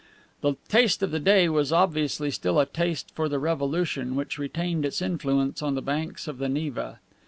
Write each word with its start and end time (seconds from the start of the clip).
The 0.41 0.55
taste 0.67 1.03
of 1.03 1.11
the 1.11 1.19
day 1.19 1.47
was 1.47 1.71
obviously 1.71 2.31
still 2.31 2.59
a 2.59 2.65
taste 2.65 3.11
for 3.13 3.29
the 3.29 3.37
revolution, 3.37 4.15
which 4.15 4.39
retained 4.39 4.83
its 4.83 4.99
influence 4.99 5.61
on 5.61 5.75
the 5.75 5.81
banks 5.83 6.27
of 6.27 6.39
the 6.39 6.49
Neva. 6.49 6.97